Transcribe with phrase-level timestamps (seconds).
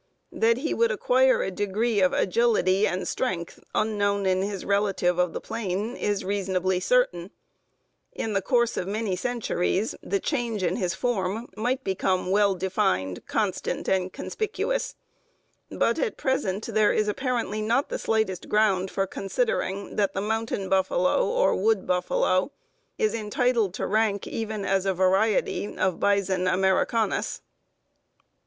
[0.31, 5.31] That he would acquire a degree of agility and strength unknown in his relative of
[5.33, 7.29] the plain is reasonably certain.
[8.11, 13.27] In the course of many centuries the change in his form might become well defined,
[13.27, 14.95] constant, and conspicuous;
[15.69, 20.67] but at present there is apparently not the slightest ground for considering that the "mountain
[20.67, 22.51] buffalo" or "wood buffalo"
[22.97, 27.43] is entitled to rank even as a variety of Bison americanus.